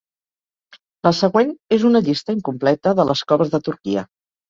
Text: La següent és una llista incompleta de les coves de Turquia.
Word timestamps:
La 1.09 1.11
següent 1.19 1.53
és 1.79 1.87
una 1.91 2.03
llista 2.09 2.37
incompleta 2.39 2.99
de 3.03 3.09
les 3.13 3.27
coves 3.35 3.57
de 3.57 3.65
Turquia. 3.71 4.11